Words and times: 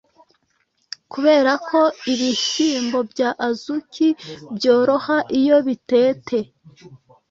kubera 1.11 1.51
ko 1.67 1.79
ibihyimbo 2.11 2.99
bya 3.11 3.29
Azuki 3.47 4.07
byoroha 4.55 5.15
iyo 5.39 5.57
bitete 5.65 6.37